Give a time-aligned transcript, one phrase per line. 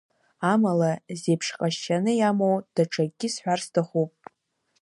[0.51, 4.11] Амала, зеиԥш ҟазшьаны иамоу даҽакгьы сҳәар сҭахуп.